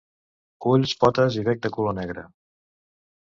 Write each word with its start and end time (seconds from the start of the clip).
Ulls, 0.69 0.93
potes 1.03 1.37
i 1.41 1.45
bec 1.49 1.61
de 1.65 1.71
color 1.77 1.97
negre. 1.99 2.23